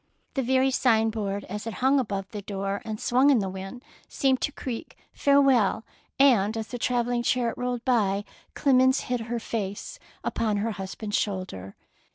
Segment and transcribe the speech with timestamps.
[0.33, 3.83] The very sign board as it hung above the door and swung in the wind
[4.07, 5.83] seemed to creak '^farewell/'
[6.17, 8.23] and as the travelling chariot rolled by,
[8.55, 11.75] Clemence hid her face upon her husband's shoulder.